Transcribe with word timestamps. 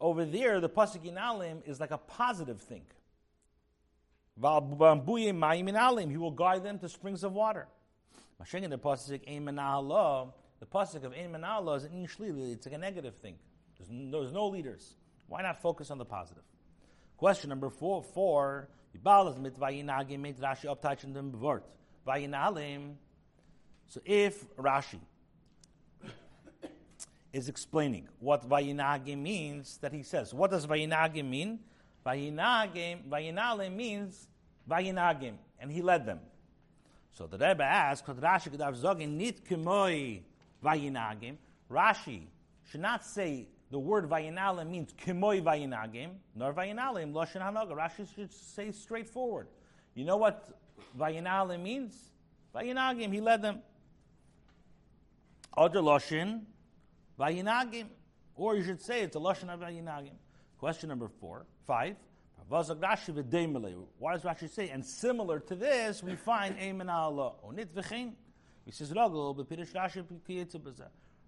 over 0.00 0.24
there, 0.24 0.60
the 0.60 0.68
pasuk 0.68 1.10
inalim 1.10 1.66
is 1.66 1.80
like 1.80 1.90
a 1.90 1.98
positive 1.98 2.60
thing. 2.60 2.82
He 4.36 4.42
will 4.42 6.30
guide 6.30 6.62
them 6.62 6.78
to 6.78 6.88
springs 6.88 7.24
of 7.24 7.32
water. 7.32 7.66
The 8.38 8.44
pasuk 10.66 11.04
of 11.04 11.12
Ein 11.14 11.32
Manala 11.32 11.76
is 11.76 11.84
an 11.84 12.04
It's 12.52 12.66
like 12.66 12.74
a 12.74 12.78
negative 12.78 13.14
thing. 13.16 13.36
There's, 13.78 13.88
there's 14.12 14.32
no 14.32 14.46
leaders. 14.48 14.96
Why 15.26 15.42
not 15.42 15.60
focus 15.60 15.90
on 15.90 15.98
the 15.98 16.04
positive? 16.04 16.44
Question 17.16 17.48
number 17.48 17.70
four. 17.70 18.02
Four. 18.02 18.68
So 23.88 24.00
if 24.04 24.56
Rashi 24.56 25.00
is 27.36 27.50
explaining 27.50 28.08
what 28.18 28.48
vayinagim 28.48 29.18
means, 29.18 29.76
that 29.82 29.92
he 29.92 30.02
says, 30.02 30.32
what 30.32 30.50
does 30.50 30.66
vayinagim 30.66 31.28
mean? 31.28 31.60
Vayinagim, 32.04 33.06
vayinalim 33.10 33.74
means 33.74 34.28
vayinagim, 34.68 35.34
and 35.60 35.70
he 35.70 35.82
led 35.82 36.06
them. 36.06 36.20
So 37.12 37.26
the 37.26 37.36
Rebbe 37.36 37.62
asks, 37.62 38.08
Rashi 38.08 39.08
nit. 39.08 39.44
Rashi 41.70 42.22
should 42.70 42.80
not 42.80 43.04
say 43.04 43.48
the 43.70 43.78
word 43.78 44.08
vayinalim 44.08 44.70
means 44.70 44.94
kemoi 44.94 45.42
vayinagim, 45.42 46.12
nor 46.34 46.54
vayinalim 46.54 47.12
loshen 47.12 47.42
hanaga. 47.42 47.76
Rashi 47.76 48.06
should 48.14 48.32
say 48.32 48.72
straightforward. 48.72 49.48
You 49.94 50.06
know 50.06 50.16
what 50.16 50.58
vayinalim 50.98 51.60
means? 51.62 52.12
Vayinagim, 52.54 53.12
he 53.12 53.20
led 53.20 53.42
them. 53.42 53.60
Other 55.54 55.80
loshen 55.80 56.46
vayinagim, 57.18 57.86
or 58.34 58.56
you 58.56 58.64
should 58.64 58.80
say 58.80 59.02
it's 59.02 59.16
a 59.16 59.18
loshen 59.18 59.48
of 59.52 59.60
vayinagim. 59.60 60.14
Question 60.58 60.88
number 60.88 61.08
four, 61.20 61.46
five. 61.66 61.96
Why 62.48 62.62
does 62.62 62.70
Rashi 62.70 64.48
say? 64.48 64.68
And 64.68 64.84
similar 64.84 65.40
to 65.40 65.54
this, 65.56 66.02
we 66.02 66.14
find 66.14 66.56
Ein 66.60 66.78
Manala. 66.78 67.34
Onit 67.44 67.66
v'chein. 67.74 68.12
He 68.64 68.70
says, 68.70 68.92
Ragul, 68.92 69.36
b'pirish 69.36 69.72
Rashi 69.72 70.04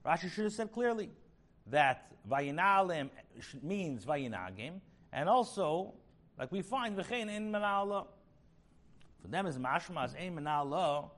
Rashi 0.06 0.30
should 0.30 0.44
have 0.44 0.52
said 0.52 0.72
clearly 0.72 1.10
that 1.66 2.12
Vayinalim 2.28 3.10
means 3.62 4.04
Vayinagim, 4.04 4.80
and 5.12 5.28
also, 5.28 5.92
like 6.38 6.52
we 6.52 6.62
find, 6.62 6.96
V'chein 6.96 7.28
in 7.28 7.50
Manala. 7.50 8.06
For 9.20 9.28
them 9.28 9.46
is 9.46 9.58
Mashma 9.58 10.04
as 10.04 10.14
Ein 10.14 10.36
Manala, 10.36 11.10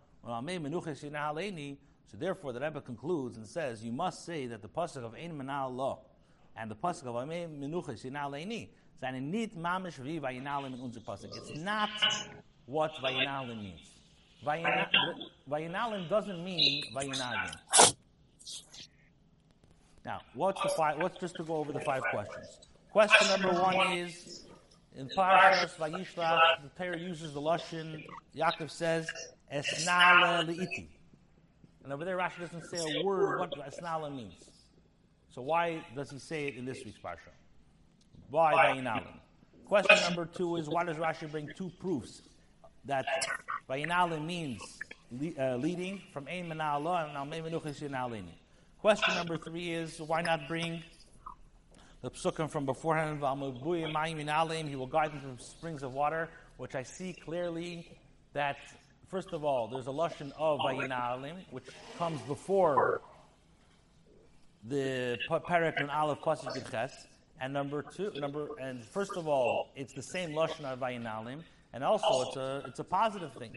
so 2.11 2.17
therefore 2.19 2.53
the 2.53 2.61
Rebbe 2.61 2.81
concludes 2.81 3.37
and 3.37 3.47
says, 3.47 3.85
you 3.85 3.93
must 3.93 4.25
say 4.25 4.47
that 4.47 4.63
the 4.63 4.69
pasuk 4.69 5.05
of 5.05 5.15
Ein 5.15 5.39
Manala 5.39 5.99
and 6.57 6.71
the 6.71 6.75
pasuk 6.75 7.07
of 7.07 7.15
Amei 7.15 7.47
Menuchas 7.49 8.05
Yinaleini, 8.05 8.69
nit 9.21 9.57
mamish 9.57 9.95
vi 9.95 10.19
Vayinalim 10.19 10.75
in 10.75 10.91
pasuk. 11.03 11.37
It's 11.37 11.55
not 11.61 11.91
what 12.67 12.93
Vayinalim 13.03 13.63
means. 13.63 13.89
Vayinalim 14.45 16.09
doesn't 16.09 16.45
mean 16.45 16.83
Vayinagim. 16.95 17.95
Now, 20.05 20.21
what's 20.35 20.61
the 20.63 20.71
five? 20.71 20.99
What's 20.99 21.19
just 21.21 21.37
to 21.37 21.45
go 21.45 21.57
over 21.57 21.73
the 21.73 21.81
five 21.81 22.03
questions? 22.11 22.59
Question 22.91 23.29
number 23.29 23.53
one 23.61 23.93
is 23.93 24.47
in 24.97 25.09
Parashas 25.11 25.77
Vayishlach, 25.77 26.41
the 26.63 26.71
Torah 26.77 26.99
uses 26.99 27.35
the 27.35 27.41
lashon. 27.41 28.05
Yaakov 28.35 28.71
says 28.71 29.07
esnala 29.55 30.45
liiti, 30.49 30.89
and 31.85 31.93
over 31.93 32.05
there 32.05 32.17
Rashi 32.17 32.41
doesn't 32.41 32.65
say 32.71 32.79
a 32.79 33.05
word 33.05 33.39
what 33.39 33.53
esnala 33.53 34.15
means. 34.15 34.35
So 35.31 35.43
why 35.43 35.85
does 35.95 36.11
he 36.11 36.19
say 36.19 36.49
it 36.49 36.57
in 36.57 36.65
this 36.65 36.79
week's 36.85 36.99
parsha? 36.99 37.31
Why 38.31 38.55
Vayinalim? 38.55 39.21
Question 39.67 39.99
number 40.03 40.27
two 40.27 40.57
is 40.57 40.69
why 40.69 40.85
does 40.85 40.97
Rashi 40.97 41.31
bring 41.31 41.49
two 41.57 41.71
proofs 41.81 42.23
that 42.85 43.07
Vayinalim 43.69 44.27
means 44.27 44.61
uh, 45.39 45.57
leading 45.57 46.03
from 46.13 46.27
Ein 46.29 46.49
Manala 46.49 47.09
and 47.09 47.17
Almei 47.17 47.43
Yinalini? 47.43 48.35
Question 48.81 49.15
number 49.15 49.37
three 49.37 49.73
is 49.73 50.01
why 50.01 50.23
not 50.23 50.49
bring 50.49 50.83
the 52.03 52.11
psukim 52.11 52.51
from 52.51 52.65
beforehand? 52.65 53.19
He 53.19 54.77
will 54.77 54.87
guide 54.87 55.13
them 55.13 55.37
to 55.37 55.45
springs 55.45 55.83
of 55.83 55.93
water, 55.93 56.29
which 56.57 56.75
I 56.75 56.83
see 56.83 57.13
clearly 57.13 57.99
that 58.33 58.57
first 59.11 59.33
of 59.33 59.45
all 59.45 59.69
there's 59.69 59.87
a 59.87 59.91
lashon 59.91 60.33
of 60.39 60.61
oh, 60.61 60.65
vayinalim, 60.65 61.35
which 61.51 61.65
comes 61.99 62.21
before 62.23 63.03
the 64.69 65.19
parak 65.29 65.81
and 65.81 65.91
aleph 65.91 66.21
pasuk 66.21 66.71
ches. 66.71 66.93
And 67.43 67.55
number 67.55 67.83
two, 67.83 68.13
number 68.17 68.49
and 68.61 68.85
first 68.85 69.17
of 69.17 69.27
all, 69.27 69.71
it's 69.75 69.95
the 69.95 70.03
same 70.03 70.31
lashon 70.31 70.65
of 70.65 70.79
vayinalim, 70.81 71.41
and 71.73 71.83
also 71.83 72.29
it's 72.29 72.37
a 72.37 72.63
it's 72.69 72.79
a 72.79 72.85
positive 72.85 73.33
thing. 73.35 73.57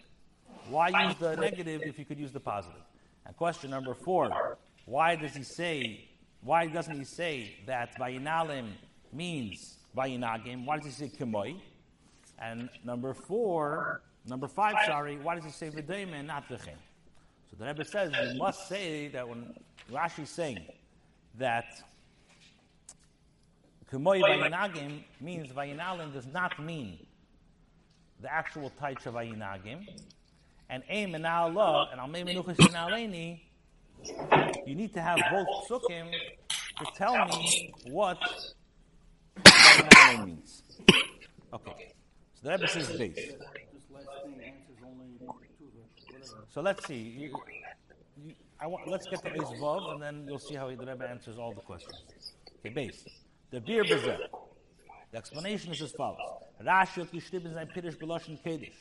Why 0.70 0.90
use 1.08 1.16
the 1.16 1.36
negative 1.36 1.82
if 1.84 2.00
you 2.00 2.06
could 2.06 2.18
use 2.18 2.32
the 2.32 2.40
positive? 2.40 2.82
And 3.26 3.36
question 3.36 3.70
number 3.70 3.94
four. 3.94 4.58
Why 4.86 5.16
does 5.16 5.34
he 5.34 5.44
say, 5.44 6.10
why 6.42 6.68
doesn't 6.68 6.98
he 6.98 7.06
say 7.06 7.56
that 7.68 7.98
Vayinalim 7.98 8.68
means 9.14 9.78
Vayinagim? 9.96 10.66
Why 10.66 10.78
does 10.78 10.98
he 10.98 11.08
say 11.08 11.18
Kemoi? 11.18 11.56
And 12.40 12.70
number 12.84 13.14
four, 13.14 14.02
number 14.28 14.48
five, 14.48 14.76
sorry, 14.86 15.18
why 15.18 15.36
does 15.36 15.46
he 15.46 15.52
say 15.52 15.70
V'dayim 15.70 16.14
and 16.14 16.28
not 16.28 16.48
V'chem? 16.50 16.78
So 17.50 17.58
the 17.58 17.66
Rebbe 17.66 17.86
says 17.86 18.12
you 18.32 18.38
must 18.38 18.68
say 18.68 19.10
that 19.10 19.28
when 19.28 19.54
Rashi 19.92 20.24
is 20.24 20.30
saying 20.30 20.66
that 21.38 21.66
Kemoi 23.92 24.22
Vayinagim 24.22 25.04
means 25.22 25.52
Vayinalim 25.52 26.14
does 26.14 26.26
not 26.26 26.60
mean 26.60 26.98
the 28.22 28.34
actual 28.34 28.72
Taich 28.82 29.06
of 29.06 29.14
Vayinagim. 29.14 29.88
And 30.70 30.82
Ein 30.90 31.12
Manala 31.12 31.92
and 31.92 32.02
Almei 32.02 32.26
Menuchas 32.26 32.56
Aleni 32.56 33.42
you 34.66 34.76
need 34.76 34.94
to 34.94 35.02
have 35.02 35.20
both 35.32 35.48
psukim 35.70 36.12
to 36.80 36.86
tell 36.96 37.26
me 37.28 37.74
what 37.92 38.18
Vayinalim 39.44 40.26
means. 40.26 40.64
Okay. 41.54 41.94
So 42.44 42.50
the 42.50 42.56
Rebbe 42.56 42.68
says 42.68 42.98
base. 42.98 43.34
So 46.50 46.62
let's 46.62 46.86
see. 46.86 46.98
You, 46.98 47.34
you, 48.22 48.34
I 48.60 48.68
want, 48.68 48.86
let's 48.88 49.08
get 49.08 49.24
to 49.24 49.30
Beis 49.32 49.60
Vav, 49.60 49.94
and 49.94 50.02
then 50.02 50.26
you'll 50.28 50.40
see 50.40 50.56
how 50.56 50.68
the 50.68 50.76
Rebbe 50.76 51.08
answers 51.10 51.38
all 51.38 51.54
the 51.54 51.62
questions. 51.62 52.04
Okay, 52.60 52.74
base. 52.74 53.06
The 53.52 53.62
beer 53.62 53.86
bezeh. 53.86 54.18
The 55.12 55.18
explanation 55.18 55.72
is 55.72 55.82
as 55.82 55.92
follows. 55.94 56.20
Rashi 56.62 57.02
hat 57.02 57.12
geschrieben 57.12 57.54
sein 57.54 57.70
Pirish 57.74 57.98
beloshen 57.98 58.38
Kedish. 58.44 58.76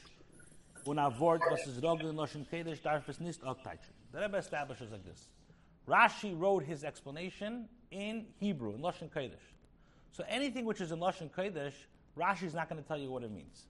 Und 0.84 0.98
a 0.98 1.08
Wort, 1.20 1.42
was 1.48 1.64
ist 1.66 1.80
Rogel 1.80 2.10
in 2.10 2.16
Loshen 2.16 2.44
Kedish, 2.50 2.82
darf 2.82 3.08
es 3.08 3.20
nicht 3.20 3.44
abteichen. 3.44 3.92
The 4.12 4.18
Rebbe 4.18 4.38
establishes 4.38 4.90
like 4.90 5.04
this. 5.04 5.28
Rashi 5.86 6.36
wrote 6.36 6.64
his 6.64 6.82
explanation 6.82 7.68
in 7.92 8.26
Hebrew, 8.40 8.74
in 8.74 8.80
Lashon 8.80 9.08
Kodesh. 9.08 9.54
So 10.10 10.24
anything 10.28 10.64
which 10.64 10.80
is 10.80 10.90
in 10.90 10.98
Lashon 10.98 11.30
Kodesh, 11.30 11.74
Rashi 12.16 12.44
is 12.44 12.54
not 12.54 12.68
going 12.68 12.82
to 12.82 12.86
tell 12.86 12.98
you 12.98 13.10
what 13.10 13.22
it 13.22 13.30
means. 13.30 13.66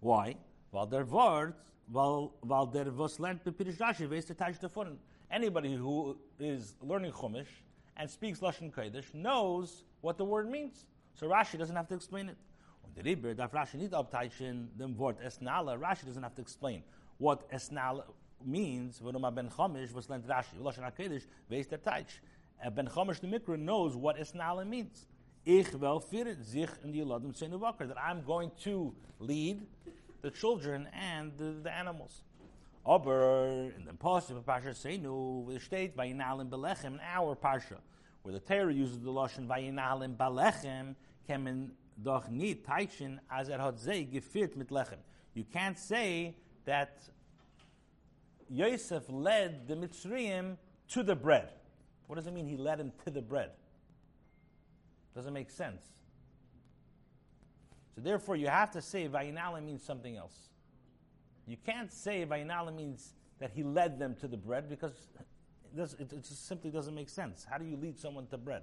Why? 0.00 0.36
Weil 0.72 0.86
der 0.86 1.04
Wort, 1.04 1.54
weil, 1.88 2.32
weil 2.42 2.66
der 2.66 2.90
was 2.96 3.18
lernt 3.20 3.44
bepirish 3.44 3.78
Rashi, 3.78 4.08
Teich 4.08 4.58
davon. 4.58 4.98
Anybody 5.30 5.74
who 5.74 6.16
is 6.38 6.74
learning 6.82 7.12
Chumash 7.12 7.46
and 7.96 8.10
speaks 8.10 8.40
Lashon 8.40 8.72
Kodesh 8.72 9.12
knows 9.14 9.84
what 10.00 10.16
the 10.18 10.24
word 10.24 10.50
means. 10.50 10.86
So 11.14 11.28
Rashi 11.28 11.58
doesn't 11.58 11.76
have 11.76 11.88
to 11.88 11.94
explain 11.94 12.30
it. 12.30 12.36
Und 12.84 12.96
der 12.96 13.04
Rebbe 13.04 13.34
darf 13.34 13.52
Rashi 13.52 13.74
nicht 13.74 13.92
abteichen 13.92 14.68
dem 14.76 14.96
Wort 14.98 15.20
Esnala. 15.20 15.78
Rashi 15.78 16.06
doesn't 16.06 16.22
have 16.22 16.34
to 16.34 16.42
explain 16.42 16.82
what 17.18 17.48
Esnala 17.52 18.04
means, 18.44 19.02
when 19.02 19.14
a 19.14 19.30
ben 19.30 19.50
Chumash 19.50 19.92
was 19.92 20.08
lent 20.08 20.26
Rashi, 20.26 20.58
Lashon 20.60 20.90
HaKadosh, 20.90 21.26
veis 21.48 21.68
der 21.68 21.78
Teich. 21.78 22.20
A 22.64 22.70
ben 22.70 22.88
Chumash 22.88 23.20
the 23.20 23.26
Mikra 23.26 23.58
knows 23.58 23.94
what 23.96 24.18
Esnala 24.18 24.66
means. 24.66 25.06
Ich 25.44 25.72
will 25.72 26.00
firet 26.00 26.44
sich 26.44 26.68
in 26.84 26.92
die 26.92 27.00
Ladim 27.00 27.32
Senu 27.32 27.58
that 27.78 27.96
I'm 27.98 28.22
going 28.24 28.50
to 28.64 28.94
lead 29.18 29.66
the 30.20 30.30
children 30.30 30.86
and 30.92 31.32
the, 31.38 31.56
the 31.62 31.72
animals. 31.72 32.22
Aber 32.84 33.72
in 33.76 33.86
the 33.86 33.92
Pasuk 33.92 34.36
of 34.36 34.44
Parsha 34.44 34.74
Seinu, 34.74 35.50
the 35.50 35.58
state 35.58 35.96
Vayinalim 35.96 36.50
Belechem, 36.50 36.94
in 36.94 37.00
our 37.00 37.34
Parsha, 37.34 37.78
where 38.22 38.34
the 38.34 38.40
Torah 38.40 38.72
uses 38.72 39.00
the 39.00 39.10
Lashon 39.10 39.46
Vayinalim 39.46 40.14
Belechem, 40.16 40.94
kemen 41.26 41.70
doch 42.02 42.28
nit 42.30 42.66
teitchen 42.66 43.18
as 43.30 43.48
er 43.48 43.58
hat 43.58 43.78
zei 43.78 44.06
gefiert 44.12 44.56
mit 44.56 44.68
Lechem. 44.68 44.98
You 45.32 45.44
can't 45.44 45.78
say 45.78 46.36
that 46.66 46.98
Yosef 48.50 49.04
led 49.08 49.68
the 49.68 49.74
Mitzrayim 49.74 50.56
to 50.88 51.02
the 51.02 51.16
bread. 51.16 51.50
What 52.08 52.16
does 52.16 52.26
it 52.26 52.34
mean 52.34 52.46
he 52.46 52.56
led 52.56 52.80
him 52.80 52.92
to 53.04 53.10
the 53.10 53.22
bread? 53.22 53.50
Doesn't 55.14 55.32
make 55.32 55.50
sense. 55.50 55.82
So 57.94 58.00
therefore, 58.00 58.36
you 58.36 58.46
have 58.46 58.70
to 58.72 58.82
say 58.82 59.08
Vayinala 59.08 59.62
means 59.62 59.82
something 59.82 60.16
else. 60.16 60.50
You 61.46 61.56
can't 61.64 61.92
say 61.92 62.24
Vayinala 62.24 62.74
means 62.74 63.14
that 63.40 63.50
he 63.50 63.62
led 63.62 63.98
them 63.98 64.14
to 64.16 64.28
the 64.28 64.36
bread 64.36 64.68
because 64.68 64.92
it, 65.64 65.76
does, 65.76 65.94
it, 65.94 66.12
it 66.12 66.24
just 66.24 66.46
simply 66.46 66.70
doesn't 66.70 66.94
make 66.94 67.08
sense. 67.08 67.46
How 67.48 67.58
do 67.58 67.64
you 67.64 67.76
lead 67.76 67.98
someone 67.98 68.26
to 68.28 68.38
bread? 68.38 68.62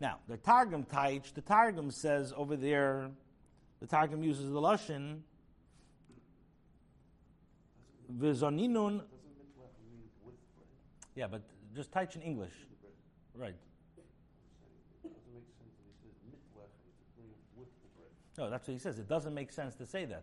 Now, 0.00 0.18
the 0.28 0.36
Targum 0.36 0.84
Taich, 0.84 1.34
the 1.34 1.40
Targum 1.40 1.90
says 1.90 2.32
over 2.36 2.56
there, 2.56 3.10
the 3.80 3.86
Targum 3.86 4.22
uses 4.22 4.50
the 4.50 4.60
Lashon, 4.60 5.20
Vizoninun. 8.16 9.02
Yeah, 11.14 11.26
but 11.26 11.42
just 11.74 11.90
Taich 11.90 12.14
in 12.14 12.22
English. 12.22 12.52
Right. 13.34 13.56
No, 18.38 18.48
that's 18.48 18.68
what 18.68 18.72
he 18.72 18.78
says. 18.78 19.00
It 19.00 19.08
doesn't 19.08 19.34
make 19.34 19.50
sense 19.50 19.74
to 19.74 19.84
say 19.84 20.04
that. 20.04 20.22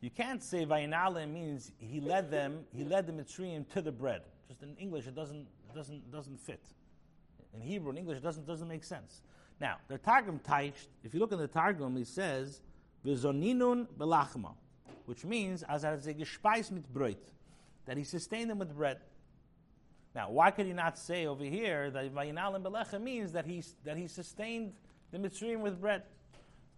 You 0.00 0.08
can't 0.08 0.42
say 0.42 0.64
Vayinalim 0.64 1.30
means 1.30 1.70
he 1.78 2.00
led 2.00 2.30
them, 2.30 2.64
he 2.74 2.84
led 2.84 3.06
the 3.06 3.12
Mitzrayim 3.12 3.68
to 3.74 3.82
the 3.82 3.92
bread. 3.92 4.22
Just 4.48 4.62
in 4.62 4.74
English, 4.76 5.06
it 5.06 5.14
doesn't, 5.14 5.46
doesn't, 5.74 6.10
doesn't 6.10 6.40
fit. 6.40 6.64
In 7.54 7.60
Hebrew 7.60 7.90
and 7.90 7.98
English, 7.98 8.16
it 8.16 8.22
doesn't, 8.22 8.46
doesn't 8.46 8.66
make 8.66 8.82
sense. 8.82 9.20
Now, 9.60 9.76
the 9.88 9.98
Targum 9.98 10.40
Taich, 10.40 10.88
if 11.04 11.12
you 11.12 11.20
look 11.20 11.32
in 11.32 11.38
the 11.38 11.46
Targum, 11.46 11.94
he 11.96 12.04
says, 12.04 12.62
Vizoninun 13.06 13.86
belachma, 13.98 14.54
which 15.04 15.24
means, 15.24 15.62
as 15.64 15.84
mit 15.84 16.92
Brot, 16.94 17.16
that 17.84 17.96
he 17.98 18.04
sustained 18.04 18.48
them 18.48 18.58
with 18.58 18.74
bread. 18.74 18.98
Now, 20.14 20.30
why 20.30 20.50
could 20.50 20.66
he 20.66 20.72
not 20.72 20.98
say 20.98 21.26
over 21.26 21.44
here 21.44 21.90
that 21.90 22.14
Vayinalim 22.14 22.62
belecha 22.62 23.00
means 23.00 23.32
that 23.32 23.44
he, 23.44 23.62
that 23.84 23.98
he 23.98 24.08
sustained 24.08 24.72
the 25.10 25.18
Mitzrayim 25.18 25.60
with 25.60 25.80
bread? 25.80 26.02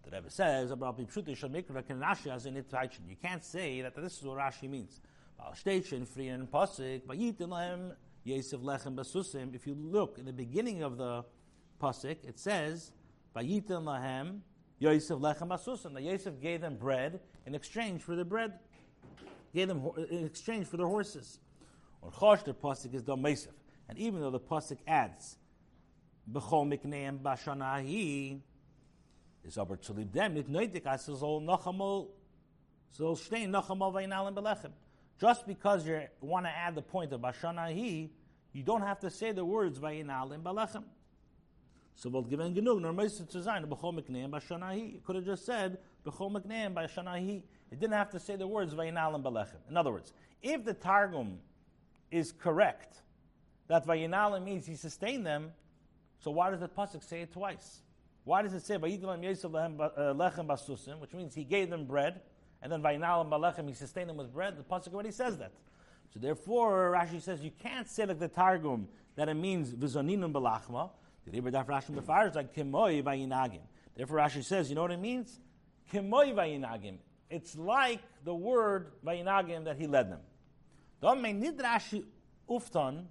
The 0.05 0.11
Rebbe 0.11 0.29
says 0.29 0.69
You 0.69 0.77
can't 3.21 3.43
say 3.43 3.81
that 3.81 3.95
this 3.95 4.17
is 4.19 4.23
what 4.23 4.37
Rashi 4.37 4.69
means. 4.69 5.01
If 9.53 9.67
you 9.67 9.73
look 9.75 10.17
in 10.17 10.25
the 10.25 10.33
beginning 10.33 10.83
of 10.83 10.97
the 10.97 11.25
pasuk, 11.81 12.17
it 12.23 12.39
says 12.39 12.91
Yosef 13.35 15.19
lechem 15.19 15.47
basusim. 15.47 15.93
That 15.93 16.03
Yosef 16.03 16.39
gave 16.39 16.61
them 16.61 16.75
bread 16.75 17.19
in 17.45 17.55
exchange 17.55 18.01
for 18.01 18.15
the 18.15 18.25
bread, 18.25 18.53
gave 19.53 19.67
them 19.67 19.89
in 20.09 20.25
exchange 20.25 20.67
for 20.67 20.77
their 20.77 20.87
horses. 20.87 21.39
Or 22.01 22.11
chosh 22.11 22.43
the 22.43 22.53
pasuk 22.53 22.93
is 22.93 23.01
dom 23.01 23.25
and 23.25 23.97
even 23.97 24.21
though 24.21 24.31
the 24.31 24.39
pasuk 24.39 24.77
adds 24.87 25.37
b'chol 26.31 26.67
mikneim 26.67 27.19
bashanahi 27.19 28.41
is 29.45 29.57
aber 29.57 29.77
zu 29.77 29.93
lieb 29.93 30.11
dem 30.11 30.33
noch 31.45 31.67
einmal 31.67 32.07
stehen 33.15 33.51
noch 33.51 33.69
einmal 33.69 33.91
belechem 34.31 34.71
just 35.17 35.45
because 35.45 35.87
you 35.87 36.01
want 36.21 36.45
to 36.45 36.49
add 36.51 36.75
the 36.75 36.81
point 36.81 37.13
of 37.13 37.21
bashana 37.21 37.69
he 37.71 38.11
you 38.53 38.63
don't 38.63 38.81
have 38.81 38.99
to 38.99 39.09
say 39.09 39.31
the 39.31 39.45
words 39.45 39.79
vaynalim 39.79 40.41
belechem 40.41 40.83
so 41.95 42.09
what 42.09 42.29
given 42.29 42.53
genug 42.53 42.81
nor 42.81 42.91
meist 42.91 43.29
zu 43.29 43.41
sein 43.41 43.65
bechol 43.65 43.93
mikneim 43.93 45.03
could 45.03 45.15
have 45.15 45.25
just 45.25 45.45
said 45.45 45.77
bechol 46.05 46.31
mikneim 46.31 46.73
bashana 46.73 47.17
he 47.19 47.43
it 47.71 47.79
didn't 47.79 47.93
have 47.93 48.09
to 48.09 48.19
say 48.19 48.35
the 48.35 48.47
words 48.47 48.73
vaynalim 48.73 49.23
belechem 49.23 49.59
in 49.69 49.77
other 49.77 49.91
words 49.91 50.13
if 50.41 50.65
the 50.65 50.73
targum 50.73 51.39
is 52.11 52.31
correct 52.31 53.03
that 53.67 53.85
vaynalim 53.85 54.43
means 54.43 54.65
he 54.65 54.75
sustained 54.75 55.25
them 55.25 55.51
so 56.19 56.31
why 56.31 56.49
does 56.49 56.59
the 56.59 56.67
pasuk 56.67 57.03
say 57.03 57.21
it 57.21 57.31
twice 57.31 57.81
why 58.25 58.41
does 58.41 58.53
it 58.53 58.65
say 58.65 58.77
Vayidim 58.77 59.23
Yosef 59.23 59.53
uh, 59.53 60.13
lechem 60.13 60.47
basusim, 60.47 60.99
which 60.99 61.13
means 61.13 61.35
he 61.35 61.43
gave 61.43 61.69
them 61.69 61.85
bread, 61.85 62.21
and 62.61 62.71
then 62.71 62.81
Vayinalim 62.81 63.29
balechem 63.29 63.67
he 63.67 63.75
sustained 63.75 64.09
them 64.09 64.17
with 64.17 64.33
bread? 64.33 64.57
The 64.57 64.63
pasuk 64.63 64.93
already 64.93 65.11
says 65.11 65.37
that. 65.37 65.51
So 66.11 66.19
therefore, 66.19 66.95
Rashi 66.97 67.21
says 67.21 67.41
you 67.41 67.51
can't 67.51 67.87
say 67.87 68.05
like 68.05 68.17
the 68.17 68.27
Targum 68.27 68.87
that 69.15 69.29
it 69.29 69.35
means 69.35 69.73
vizoninum 69.73 70.33
balachma. 70.33 70.89
Therefore, 71.27 71.51
Rashi 74.17 74.43
says, 74.43 74.69
you 74.69 74.75
know 74.75 74.81
what 74.81 74.91
it 74.91 74.99
means? 74.99 75.39
Kimoi 75.93 76.33
vayinagim. 76.33 76.97
It's 77.29 77.55
like 77.55 78.01
the 78.23 78.33
word 78.33 78.93
vayinagim 79.05 79.65
that 79.65 79.77
he 79.77 79.85
led 79.85 80.11
them. 80.11 80.21
Don't 81.01 81.21
mean 81.21 81.39
nid 81.39 81.59
Rashi 81.59 82.03
ufton 82.49 83.05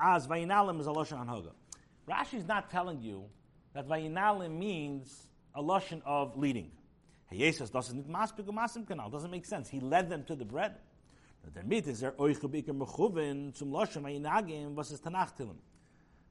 as 0.00 0.26
vayinalim 0.26 0.80
is 0.80 0.86
a. 0.86 0.92
Rashi 2.10 2.34
is 2.34 2.46
not 2.46 2.70
telling 2.70 3.00
you 3.00 3.24
that 3.74 3.88
Vayinalim 3.88 4.58
means 4.58 5.28
a 5.54 5.62
lashon 5.62 6.02
of 6.04 6.36
leading. 6.36 6.70
Hayesas 7.32 7.70
doesn't 7.72 8.10
maspik 8.10 8.46
masim 8.46 8.86
kanal 8.86 9.10
doesn't 9.10 9.30
make 9.30 9.46
sense. 9.46 9.68
He 9.68 9.80
led 9.80 10.10
them 10.10 10.24
to 10.24 10.34
the 10.34 10.44
bread. 10.44 10.74
Der 11.54 11.64
mit 11.64 11.86
is 11.88 12.02
er 12.02 12.12
euch 12.12 12.38
mechuven 12.38 13.54
zum 13.56 13.72
lashon 13.72 14.02
vayinagim 14.02 14.74
was 14.74 14.92
is 14.92 15.00
tanach. 15.00 15.30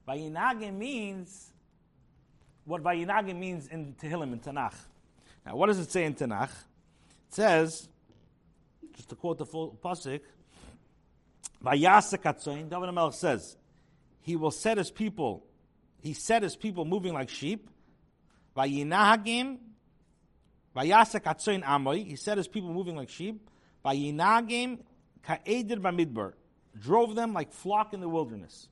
Vayinagim 0.08 0.78
means 0.78 1.52
what 2.66 2.84
vayinagim 2.84 3.38
means 3.38 3.68
in 3.68 3.96
Tehillim 3.96 4.34
in 4.34 4.40
Tanakh. 4.40 4.76
Now, 5.46 5.56
what 5.56 5.68
does 5.68 5.80
it 5.80 5.92
say 5.92 6.06
in 6.06 6.14
Tanakh? 6.14 6.52
It 6.52 7.36
says, 7.36 7.90
just 8.96 9.10
to 9.10 9.16
quote 9.16 9.40
the 9.40 9.46
full 9.46 9.78
pasuk, 9.84 10.22
atzoin. 11.64 12.70
David 12.70 12.94
Melech 12.94 13.14
says, 13.14 13.58
he 14.22 14.36
will 14.36 14.52
set 14.52 14.78
his 14.78 14.92
people 14.92 15.46
he 16.02 16.14
set 16.14 16.44
his 16.44 16.56
people 16.56 16.84
moving 16.84 17.14
like 17.14 17.30
sheep. 17.30 17.70
Vayinahagim, 18.58 19.58
vayasek 20.76 21.22
atzoin 21.22 21.64
amoy. 21.64 22.06
He 22.06 22.16
set 22.16 22.38
his 22.38 22.48
people 22.48 22.74
moving 22.74 22.96
like 22.96 23.10
sheep. 23.10 23.50
Vayinahagim 23.86 24.80
ka'edir 25.24 25.80
bamidbar. 25.80 26.34
Drove 26.80 27.16
them 27.16 27.34
like 27.34 27.52
flock 27.52 27.94
in 27.94 28.02
the 28.02 28.10
wilderness. 28.10 28.68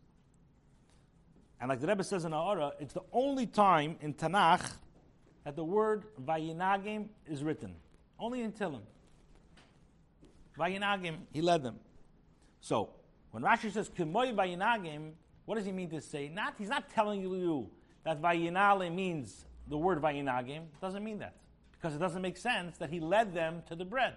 And 1.62 1.70
like 1.70 1.82
the 1.82 1.88
Rebbe 1.88 2.04
says 2.04 2.26
in 2.26 2.34
Aora, 2.34 2.72
it's 2.80 2.94
the 2.94 3.04
only 3.12 3.46
time 3.46 3.98
in 4.02 4.14
Tanakh 4.14 4.72
that 5.44 5.56
the 5.56 5.64
word 5.64 6.04
Vayinagim 6.24 7.10
is 7.28 7.44
written. 7.44 7.76
Only 8.18 8.42
in 8.42 8.54
Tilim. 8.54 8.82
Vayinagim, 10.58 11.18
he 11.32 11.42
led 11.42 11.64
them. 11.64 11.80
So, 12.62 12.90
when 13.32 13.44
Rashi 13.44 13.72
says 13.72 13.90
Kimoy 13.90 14.34
Vayinagim, 14.34 15.12
what 15.50 15.56
does 15.56 15.66
he 15.66 15.72
mean 15.72 15.90
to 15.90 16.00
say? 16.00 16.30
Not 16.32 16.54
he's 16.60 16.70
not 16.70 16.92
telling 16.92 17.22
you 17.22 17.72
that 18.04 18.22
vayinale 18.22 18.94
means 18.94 19.46
the 19.68 19.80
word 19.80 20.00
vayinagim. 20.00 20.66
Doesn't 20.80 21.04
mean 21.04 21.18
that 21.18 21.38
because 21.72 21.96
it 21.96 21.98
doesn't 21.98 22.22
make 22.22 22.38
sense 22.38 22.78
that 22.78 22.92
he 22.92 23.00
led 23.00 23.34
them 23.34 23.64
to 23.68 23.76
the 23.76 23.84
bread. 23.84 24.16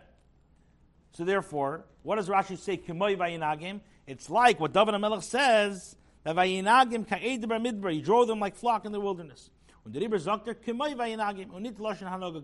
So 1.14 1.25
therefore, 1.25 1.87
what 2.02 2.17
does 2.17 2.29
Rashi 2.29 2.58
say? 2.58 2.76
Kimoy 2.76 3.17
vayinagim. 3.17 3.81
It's 4.06 4.29
like 4.29 4.61
what 4.61 4.75
David 4.75 4.99
Melech 4.99 5.23
says 5.23 5.96
that 6.23 6.37
vayinagim 6.37 7.08
ka'ed 7.08 7.43
midbar. 7.44 7.93
He 7.94 8.02
drove 8.02 8.28
them 8.28 8.38
like 8.38 8.55
flock 8.55 8.85
in 8.85 8.92
the 8.92 9.00
wilderness. 9.00 9.49
Und 9.87 9.95
der 9.95 10.02
Riber 10.02 10.16
er, 10.16 10.95
vayinagim, 10.95 11.50
und 11.50 11.62
nicht 11.62 11.78
loschen 11.78 12.11
hanoga. 12.11 12.42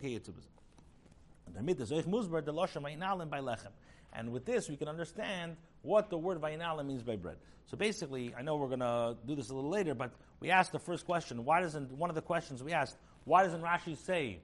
And 4.15 4.33
with 4.33 4.47
this, 4.47 4.71
we 4.71 4.77
can 4.77 4.89
understand 4.89 5.57
what 5.83 6.11
the 6.11 6.19
word 6.19 6.41
vayinala 6.41 6.85
means 6.85 7.03
by 7.03 7.17
bread. 7.17 7.37
So 7.67 7.77
basically, 7.77 8.35
I 8.37 8.43
know 8.43 8.57
we're 8.57 8.69
going 8.69 8.81
to 8.81 9.17
do 9.27 9.35
this 9.35 9.51
a 9.51 9.55
little 9.55 9.71
later, 9.71 9.95
but 9.95 10.13
we 10.41 10.51
asked 10.51 10.73
the 10.73 10.79
first 10.79 11.05
question. 11.05 11.45
Why 11.45 11.61
doesn't 11.61 11.93
one 11.93 12.11
of 12.11 12.17
the 12.17 12.23
questions 12.23 12.63
we 12.63 12.73
asked? 12.73 12.97
Why 13.25 13.43
doesn't 13.45 13.63
Rashi 13.63 13.97
say 13.97 14.39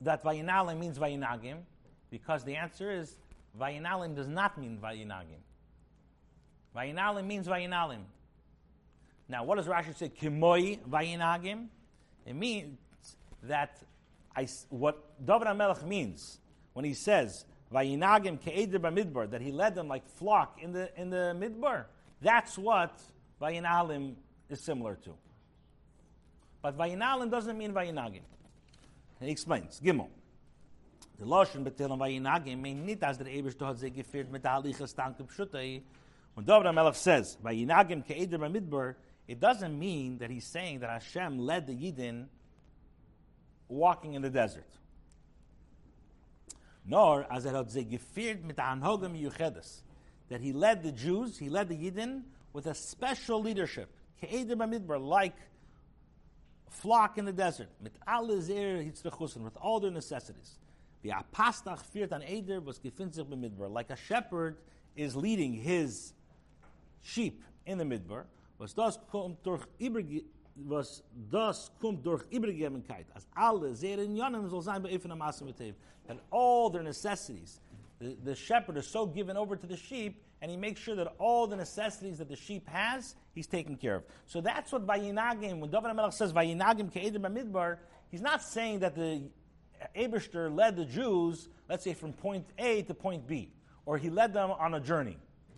that 0.00 0.24
vayinalim 0.24 0.78
means 0.78 0.98
vayinagim? 0.98 1.58
Because 2.10 2.44
the 2.44 2.56
answer 2.56 2.90
is 2.90 3.16
vayinalim 3.58 4.16
does 4.16 4.28
not 4.28 4.58
mean 4.58 4.78
vayinagim. 4.82 5.40
Vayinalim 6.76 7.26
means 7.26 7.46
vayinalim. 7.46 8.00
Now, 9.28 9.44
what 9.44 9.56
does 9.56 9.66
Rashi 9.66 9.96
say? 9.96 10.08
Kimoi 10.08 10.80
vayinagim. 10.80 11.66
It 12.26 12.34
means 12.34 12.76
that 13.44 13.78
I, 14.34 14.48
what 14.70 15.24
David 15.24 15.46
HaMelech 15.46 15.86
means 15.86 16.40
when 16.72 16.84
he 16.84 16.94
says 16.94 17.44
Vayinagim 17.72 18.38
ke'eder 18.40 18.78
b'midbar, 18.78 19.30
that 19.30 19.40
he 19.40 19.52
led 19.52 19.74
them 19.74 19.88
like 19.88 20.06
flock 20.08 20.58
in 20.62 20.72
the 20.72 20.90
in 21.00 21.10
the 21.10 21.36
midbar. 21.38 21.84
That's 22.20 22.56
what 22.58 22.98
Vayinalim 23.40 24.14
is 24.48 24.60
similar 24.60 24.96
to. 25.04 25.14
But 26.62 26.78
Vayinalim 26.78 27.30
doesn't 27.30 27.56
mean 27.56 27.72
Vayinagim. 27.72 28.22
He 29.20 29.30
explains. 29.30 29.80
Gimel. 29.84 30.08
The 31.18 31.26
Lashon 31.26 31.64
betelim 31.64 31.98
Vayinagim 31.98 32.60
mean 32.60 32.84
nit 32.86 33.02
as 33.02 33.18
der 33.18 33.26
Eberste 33.26 33.66
hat 33.66 33.78
sich 33.78 33.92
geführt 33.94 34.30
mit 34.30 34.42
der 34.42 34.50
Tankim 34.50 35.26
Pshutai. 35.26 35.82
When 36.34 36.44
David 36.44 36.66
HaMelech 36.66 36.96
says, 36.96 37.38
Vayinagim 37.42 38.04
ke'eder 38.04 38.38
b'midbar, 38.38 38.94
it 39.26 39.40
doesn't 39.40 39.78
mean 39.78 40.18
that 40.18 40.30
he's 40.30 40.46
saying 40.46 40.80
that 40.80 40.90
Hashem 40.90 41.38
led 41.38 41.66
the 41.66 41.72
Yidden 41.72 42.26
walking 43.68 44.14
in 44.14 44.22
the 44.22 44.30
desert 44.30 44.66
nor 46.84 47.26
as 47.30 47.46
er 47.46 47.52
hat 47.52 47.70
sie 47.70 47.84
geführt 47.84 48.42
mit 48.42 48.56
Anhogam 48.56 49.14
Yuchedes, 49.14 49.82
that 50.28 50.40
he 50.40 50.52
led 50.52 50.82
the 50.82 50.92
Jews, 50.92 51.38
he 51.38 51.48
led 51.48 51.68
the 51.68 51.76
Yidden 51.76 52.22
with 52.52 52.66
a 52.66 52.74
special 52.74 53.40
leadership, 53.40 53.88
Ke'edim 54.22 54.58
Midbar, 54.58 55.00
like 55.00 55.36
flock 56.68 57.18
in 57.18 57.24
the 57.24 57.32
desert, 57.32 57.68
mit 57.80 57.92
alle 58.06 58.40
Zer 58.40 58.82
Hitzrechusen, 58.82 59.42
with 59.42 59.56
all 59.56 59.80
their 59.80 59.90
necessities. 59.90 60.58
The 61.02 61.10
Apastach 61.10 61.82
führt 61.94 62.12
an 62.12 62.22
Eder 62.22 62.60
was 62.60 62.78
gefinnt 62.78 63.14
sich 63.14 63.24
Midbar, 63.26 63.70
like 63.70 63.90
a 63.90 63.96
shepherd 63.96 64.56
is 64.96 65.16
leading 65.16 65.52
his 65.52 66.12
sheep 67.02 67.42
in 67.66 67.78
the 67.78 67.84
midbar, 67.84 68.24
was 68.58 68.74
das 68.74 68.98
kommt 69.10 69.42
durch 69.44 69.64
was 70.56 71.02
das 71.30 71.70
kommt 71.80 72.04
durch 72.04 72.22
Übergegebenkeit, 72.30 73.06
as 73.14 73.26
alle 73.34 73.74
Zeren 73.74 74.16
Yonim 74.16 74.48
soll 74.48 74.62
sein 74.62 74.82
bei 74.82 74.90
Ifan 74.90 75.12
Amasim 75.12 75.74
and 76.08 76.20
all 76.30 76.70
their 76.70 76.82
necessities, 76.82 77.60
the, 77.98 78.16
the 78.24 78.34
shepherd 78.34 78.76
is 78.76 78.86
so 78.86 79.06
given 79.06 79.36
over 79.36 79.56
to 79.56 79.66
the 79.66 79.76
sheep, 79.76 80.22
and 80.42 80.50
he 80.50 80.56
makes 80.56 80.80
sure 80.80 80.94
that 80.94 81.12
all 81.18 81.46
the 81.46 81.56
necessities 81.56 82.18
that 82.18 82.28
the 82.28 82.36
sheep 82.36 82.68
has, 82.68 83.16
he's 83.34 83.46
taken 83.46 83.76
care 83.76 83.96
of. 83.96 84.02
So 84.26 84.40
that's 84.40 84.72
what 84.72 84.86
Vayinagim, 84.86 85.58
when 85.58 85.70
David 85.70 85.90
HaMelech 85.90 86.12
says 86.12 86.32
Vayinagim 86.32 86.92
Ke'edim 86.92 87.22
Midbar, 87.22 87.78
he's 88.10 88.20
not 88.20 88.42
saying 88.42 88.80
that 88.80 88.94
the 88.94 89.22
Abishter 89.96 90.54
led 90.54 90.76
the 90.76 90.84
Jews, 90.84 91.48
let's 91.68 91.84
say 91.84 91.94
from 91.94 92.12
point 92.12 92.46
A 92.58 92.82
to 92.82 92.94
point 92.94 93.26
B, 93.26 93.52
or 93.86 93.96
he 93.96 94.10
led 94.10 94.32
them 94.32 94.50
on 94.50 94.74
a 94.74 94.80
journey, 94.80 95.16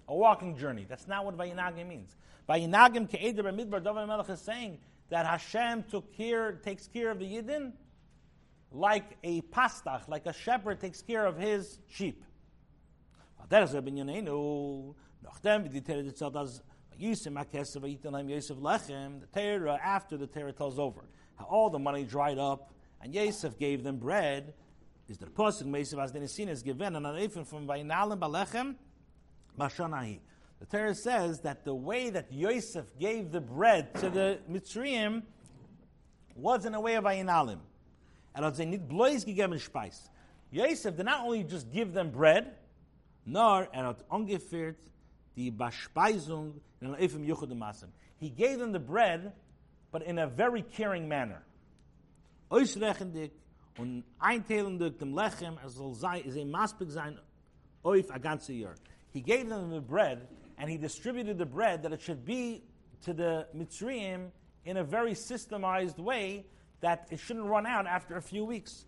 a 0.09 0.15
walking 0.15 0.57
journey. 0.57 0.87
That's 0.89 1.09
not 1.09 1.25
what 1.25 1.37
Vayinagim 1.37 1.89
means. 1.89 2.17
Vayinagim 2.49 3.09
ke'eder 3.11 3.41
b'midbar, 3.41 3.83
David 3.83 4.07
Melech 4.07 4.29
is 4.31 4.41
saying 4.41 4.79
that 5.11 5.27
Hashem 5.27 5.85
took 5.91 6.15
care, 6.17 6.53
takes 6.53 6.87
care 6.87 7.11
of 7.11 7.19
the 7.19 7.25
Yidden 7.25 7.73
like 8.73 9.17
a 9.25 9.41
pastach, 9.43 10.09
like 10.09 10.27
a 10.27 10.33
shepherd 10.33 10.81
takes 10.81 11.03
care 11.03 11.27
of 11.27 11.37
his 11.37 11.79
sheep. 11.89 12.25
The 13.49 13.57
Torah, 19.35 19.79
after 19.83 20.17
the 20.17 20.27
Torah 20.27 20.53
tells 20.53 20.79
over, 20.79 21.05
how 21.37 21.45
all 21.45 21.71
the 21.71 21.79
money 21.79 22.05
dried 22.05 22.39
up, 22.39 22.73
and 23.01 23.15
Yosef 23.15 23.59
gave 23.59 23.85
them 23.85 23.99
bread, 23.99 24.55
is 25.09 25.19
the 25.19 25.27
pasuk 25.27 25.65
Meisiv 25.65 26.03
as 26.03 26.13
the 26.13 26.21
is 26.49 26.63
given, 26.63 26.97
and 26.97 27.07
an 27.07 27.31
from 27.45 27.67
Vayinalim 27.67 28.19
Balechem, 28.19 28.75
Mashanahi. 29.59 30.19
The 30.61 30.67
Torah 30.67 30.95
says 30.95 31.41
that 31.41 31.65
the 31.65 31.75
way 31.75 32.11
that 32.11 32.33
Yosef 32.33 32.87
gave 32.99 33.31
the 33.31 33.41
bread 33.41 33.95
to 33.97 34.09
the 34.09 34.39
Mitzrayim 34.51 35.23
was 36.35 36.65
in 36.65 36.75
a 36.75 36.81
way 36.81 36.95
of 36.95 37.05
Ayinalim. 37.05 37.59
And 38.35 38.45
als 38.45 38.59
er 38.59 38.67
nicht 38.67 38.89
bloß 38.89 39.25
gegeben 39.25 39.61
Speis. 39.61 40.09
Yosef 40.51 40.97
did 40.97 41.07
not 41.07 41.25
only 41.25 41.45
just 41.45 41.71
give 41.71 41.93
them 41.93 42.11
bread, 42.11 42.55
nor 43.27 43.69
er 43.75 43.85
hat 43.85 44.09
ungefährt 44.11 44.77
die 45.37 45.51
Bespeisung 45.51 46.55
in 46.81 46.95
Eifem 46.95 47.27
Yuchud 47.27 47.53
Masim. 47.53 47.89
He 48.19 48.31
gave 48.31 48.59
them 48.59 48.73
the 48.73 48.79
bread, 48.81 49.33
but 49.93 50.03
in 50.03 50.19
a 50.19 50.27
very 50.27 50.63
caring 50.63 51.09
manner. 51.09 51.43
Er. 52.51 52.61
He 59.13 59.21
gave 59.21 59.49
them 59.49 59.71
the 59.71 59.81
bread 59.81 60.29
and 60.59 60.71
he 60.71 60.77
distributed 60.77 61.39
the 61.39 61.47
bread 61.47 61.83
that 61.83 61.93
it 61.93 62.01
should 62.01 62.25
be 62.25 62.63
to 63.03 63.13
the 63.13 63.47
Mitzrayim 63.57 64.31
in 64.65 64.79
a 64.79 64.85
very 64.85 65.13
systemized 65.13 65.99
way 65.99 66.47
that 66.81 67.07
it 67.11 67.21
shouldn't 67.21 67.47
run 67.47 67.67
out 67.67 67.87
after 67.87 68.17
a 68.17 68.23
few 68.23 68.45
weeks. 68.45 68.85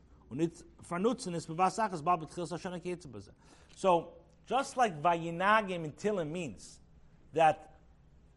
So, 3.77 4.09
just 4.47 4.77
like 4.77 5.03
Vayinagim 5.03 5.85
in 5.85 5.93
Tilim 5.93 6.31
means 6.31 6.81
that 7.33 7.75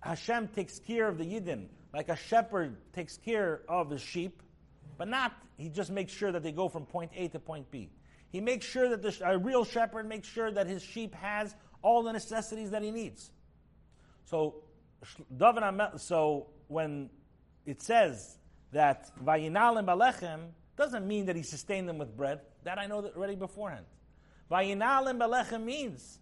Hashem 0.02 0.50
takes 0.50 0.80
care 0.80 1.08
of 1.08 1.18
the 1.18 1.26
Yidden, 1.26 1.68
like 1.94 2.10
a 2.10 2.16
shepherd 2.16 2.76
takes 2.94 3.18
care 3.18 3.62
of 3.68 3.90
his 3.90 4.02
sheep, 4.02 4.42
but 4.98 5.08
not, 5.08 5.34
he 5.58 5.70
just 5.70 5.90
makes 5.92 6.12
sure 6.12 6.32
that 6.32 6.44
they 6.44 6.52
go 6.52 6.70
from 6.70 6.86
point 6.86 7.12
A 7.16 7.28
to 7.30 7.40
point 7.40 7.70
B. 7.72 7.90
He 8.32 8.40
makes 8.40 8.66
sure 8.66 8.90
that 8.90 9.02
the, 9.02 9.16
a 9.26 9.38
real 9.38 9.66
shepherd 9.66 10.08
makes 10.08 10.28
sure 10.28 10.52
that 10.52 10.68
his 10.68 10.82
sheep 10.82 11.14
has 11.16 11.54
all 11.82 12.04
the 12.04 12.14
necessities 12.14 12.72
that 12.72 12.82
he 12.82 12.92
needs. 12.92 13.32
So, 14.26 14.64
so 15.98 16.48
when 16.68 17.10
it 17.66 17.82
says 17.82 18.38
that 18.72 19.12
Vayinalim 19.24 19.86
Balechem 19.86 20.52
doesn't 20.78 21.06
mean 21.06 21.26
that 21.26 21.36
he 21.36 21.44
sustained 21.44 21.90
them 21.90 21.98
with 21.98 22.16
bread. 22.16 22.40
That 22.64 22.80
I 22.80 22.88
know 22.88 23.06
already 23.16 23.36
beforehand. 23.36 23.86
Vayinalim 24.50 25.18
Balechem 25.20 25.64
means 25.64 26.20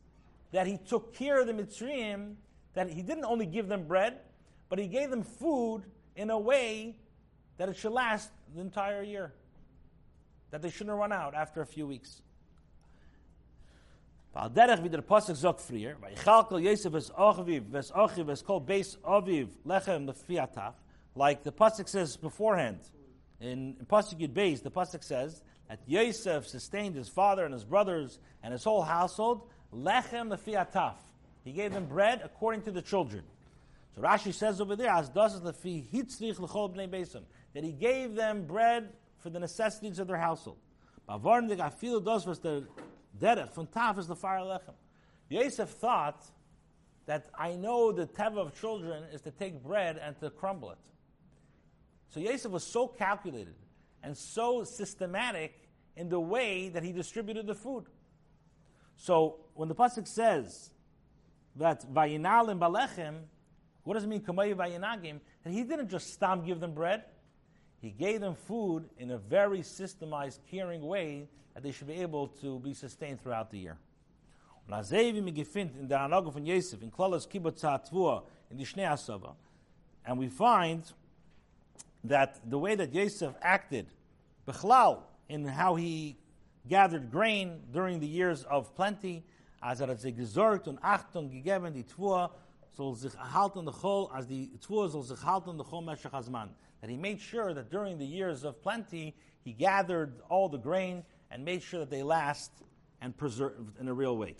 that 0.51 0.65
he 0.65 0.77
took 0.77 1.13
care 1.13 1.39
of 1.39 1.47
the 1.47 1.53
Mitzrayim, 1.53 2.35
that 2.73 2.89
he 2.89 3.03
didn't 3.03 3.25
only 3.25 3.45
give 3.45 3.67
them 3.67 3.87
bread, 3.87 4.19
but 4.67 4.79
he 4.79 4.87
gave 4.87 5.11
them 5.11 5.23
food 5.23 5.83
in 6.15 6.29
a 6.29 6.39
way 6.39 6.95
that 7.57 7.69
it 7.69 7.77
should 7.77 7.91
last 7.91 8.31
the 8.55 8.61
entire 8.61 9.03
year. 9.03 9.33
That 10.51 10.61
they 10.61 10.69
shouldn't 10.69 10.97
run 10.97 11.11
out 11.11 11.35
after 11.35 11.61
a 11.61 11.65
few 11.65 11.87
weeks. 11.87 12.21
Derech 14.35 15.03
Pasuk 15.03 16.63
Yosef 16.63 16.95
es 16.95 18.41
kol 18.41 18.61
Beis 18.61 18.97
lechem 19.65 20.73
like 21.15 21.43
the 21.43 21.51
Pasuk 21.51 21.89
says 21.89 22.15
beforehand. 22.15 22.79
In, 23.41 23.75
in 23.79 23.85
Pasuk 23.85 24.19
Yud 24.19 24.33
Beis, 24.33 24.61
the 24.61 24.71
Pasuk 24.71 25.03
says 25.03 25.41
that 25.67 25.79
Yosef 25.87 26.47
sustained 26.47 26.95
his 26.95 27.09
father 27.09 27.43
and 27.45 27.53
his 27.53 27.63
brothers 27.63 28.19
and 28.43 28.51
his 28.53 28.63
whole 28.63 28.83
household, 28.83 29.49
lechem 29.73 30.29
lefiataf. 30.35 30.95
He 31.43 31.51
gave 31.51 31.73
them 31.73 31.85
bread 31.85 32.21
according 32.23 32.63
to 32.63 32.71
the 32.71 32.81
children. 32.81 33.23
So 33.95 34.01
Rashi 34.01 34.33
says 34.33 34.61
over 34.61 34.75
there, 34.75 34.91
as 34.91 35.09
does 35.09 35.39
lefi 35.41 35.83
hitzrich 35.89 36.37
bnei 36.37 37.23
that 37.53 37.63
he 37.63 37.71
gave 37.71 38.15
them 38.15 38.45
bread 38.45 38.89
for 39.19 39.29
the 39.29 39.39
necessities 39.39 39.99
of 39.99 40.07
their 40.07 40.17
household. 40.17 40.57
Bavarn 41.07 41.47
de 41.47 41.55
gafil 41.55 42.03
dos 42.03 42.25
was 42.25 42.39
the 42.39 42.65
derech 43.19 43.51
from 43.53 43.67
taf 43.67 43.97
is 43.97 44.07
the 44.07 44.15
fire 44.15 44.39
lechem. 44.39 44.75
Yosef 45.29 45.69
thought 45.69 46.23
that 47.05 47.27
I 47.37 47.55
know 47.55 47.91
the 47.91 48.05
teva 48.05 48.37
of 48.37 48.59
children 48.59 49.03
is 49.13 49.21
to 49.21 49.31
take 49.31 49.63
bread 49.63 49.97
and 49.97 50.19
to 50.19 50.29
crumble 50.29 50.71
it. 50.71 50.77
So 52.09 52.19
Yosef 52.19 52.51
was 52.51 52.63
so 52.63 52.87
calculated 52.87 53.55
and 54.03 54.17
so 54.17 54.63
systematic 54.63 55.53
in 55.95 56.09
the 56.09 56.19
way 56.19 56.69
that 56.69 56.83
he 56.83 56.91
distributed 56.91 57.47
the 57.47 57.55
food. 57.55 57.85
So 58.95 59.37
when 59.53 59.69
the 59.69 59.75
pasuk 59.75 60.07
says 60.07 60.71
that 61.55 61.91
vayinalim 61.91 62.59
balechem, 62.59 63.15
what 63.83 63.95
does 63.95 64.03
it 64.03 64.07
mean 64.07 64.21
kamayi 64.21 64.55
vayinagim? 64.55 65.19
That 65.43 65.51
he 65.51 65.63
didn't 65.63 65.89
just 65.89 66.13
stam 66.13 66.45
give 66.45 66.59
them 66.59 66.73
bread; 66.73 67.03
he 67.81 67.91
gave 67.91 68.21
them 68.21 68.35
food 68.35 68.89
in 68.97 69.11
a 69.11 69.17
very 69.17 69.59
systemized, 69.59 70.39
caring 70.49 70.81
way 70.81 71.27
that 71.53 71.63
they 71.63 71.71
should 71.71 71.87
be 71.87 72.01
able 72.01 72.27
to 72.27 72.59
be 72.59 72.73
sustained 72.73 73.21
throughout 73.21 73.51
the 73.51 73.57
year. 73.57 73.77
in 78.51 78.57
Asava, 78.83 79.33
and 80.05 80.17
we 80.17 80.27
find 80.27 80.83
that 82.03 82.39
the 82.49 82.57
way 82.57 82.75
that 82.75 82.93
Yosef 82.93 83.33
acted, 83.41 83.87
Bechlal, 84.47 84.99
in 85.27 85.45
how 85.45 85.75
he 85.75 86.17
gathered 86.67 87.11
grain 87.11 87.61
during 87.71 87.99
the 87.99 88.07
years 88.07 88.43
of 88.43 88.75
plenty, 88.75 89.23
as 89.61 89.81
Tvua 91.83 92.31
soll 92.75 92.95
sich 92.95 93.13
halten 93.13 93.65
the 93.65 93.71
Chol, 93.71 94.09
as 94.15 94.27
the 94.27 94.49
Tvua 94.67 94.91
soll 94.91 95.03
sich 95.03 95.19
halten 95.19 95.57
the 95.57 95.63
Chol 95.63 95.83
Meshach 95.85 96.11
Hazman. 96.11 96.49
That 96.81 96.89
he 96.89 96.97
made 96.97 97.19
sure 97.19 97.53
that 97.53 97.69
during 97.69 97.97
the 97.97 98.05
years 98.05 98.43
of 98.43 98.61
plenty, 98.61 99.15
he 99.43 99.53
gathered 99.53 100.21
all 100.29 100.49
the 100.49 100.57
grain 100.57 101.03
and 101.31 101.43
made 101.43 101.61
sure 101.61 101.79
that 101.81 101.89
they 101.89 102.03
last 102.03 102.51
and 103.01 103.15
preserved 103.15 103.79
in 103.79 103.87
a 103.87 103.93
real 103.93 104.17
way. 104.17 104.35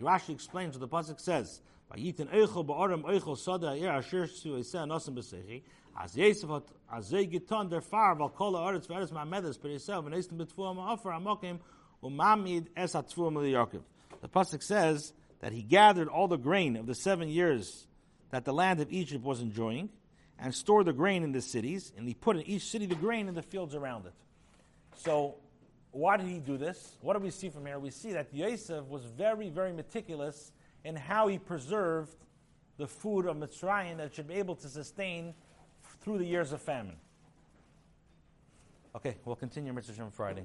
Rashi 0.00 0.30
explains 0.30 0.78
what 0.78 0.80
the 0.80 0.88
pasuk 0.88 1.20
says. 1.20 1.60
Vayitin 1.92 2.32
eichel 2.32 2.64
ba'oram 2.66 3.02
eichel 3.04 3.36
sada 3.36 3.76
ir 3.76 3.90
asher 3.90 4.26
su 4.26 4.50
eseh 4.50 4.86
nosim 4.86 5.14
b'sechi. 5.14 5.62
As 5.98 6.16
Yosef 6.16 6.48
hat 6.48 6.62
azay 6.92 7.30
giton 7.30 7.68
der 7.68 7.82
far 7.82 8.14
val 8.14 8.30
kol 8.30 8.54
haaretz 8.54 8.86
v'eretz 8.86 9.12
ma'medes 9.12 9.60
per 9.60 9.68
Yisrael 9.68 10.02
v'neistim 10.02 10.38
b'tfuah 10.38 10.74
ma'ofer 10.74 11.12
amokim 11.20 11.58
u'mamid 12.02 12.68
es 12.76 12.94
ha'tfuah 12.94 13.32
Yaakov. 13.32 13.82
The 14.22 14.28
pasuk 14.28 14.62
says 14.62 15.12
that 15.42 15.52
he 15.52 15.60
gathered 15.60 16.08
all 16.08 16.28
the 16.28 16.38
grain 16.38 16.76
of 16.76 16.86
the 16.86 16.94
seven 16.94 17.28
years 17.28 17.86
that 18.30 18.46
the 18.46 18.52
land 18.52 18.80
of 18.80 18.90
Egypt 18.90 19.22
was 19.22 19.42
enjoying, 19.42 19.90
and 20.38 20.54
stored 20.54 20.86
the 20.86 20.92
grain 20.92 21.22
in 21.22 21.32
the 21.32 21.42
cities, 21.42 21.92
and 21.96 22.08
he 22.08 22.14
put 22.14 22.36
in 22.36 22.42
each 22.42 22.62
city 22.62 22.86
the 22.86 22.94
grain 22.94 23.28
in 23.28 23.34
the 23.34 23.42
fields 23.42 23.74
around 23.74 24.06
it. 24.06 24.14
So, 24.96 25.36
why 25.90 26.16
did 26.16 26.26
he 26.26 26.38
do 26.38 26.56
this? 26.56 26.96
What 27.02 27.12
do 27.12 27.20
we 27.20 27.30
see 27.30 27.50
from 27.50 27.66
here? 27.66 27.78
We 27.78 27.90
see 27.90 28.12
that 28.12 28.32
Yosef 28.32 28.86
was 28.86 29.04
very, 29.04 29.50
very 29.50 29.72
meticulous 29.72 30.50
in 30.84 30.96
how 30.96 31.28
he 31.28 31.38
preserved 31.38 32.16
the 32.78 32.86
food 32.86 33.26
of 33.26 33.36
Mitzrayim 33.36 33.98
that 33.98 34.14
should 34.14 34.26
be 34.26 34.34
able 34.34 34.56
to 34.56 34.68
sustain 34.68 35.34
through 36.00 36.18
the 36.18 36.24
years 36.24 36.52
of 36.52 36.62
famine. 36.62 36.96
Okay, 38.96 39.16
we'll 39.24 39.36
continue 39.36 39.72
Mitzvah 39.72 40.10
Friday. 40.12 40.44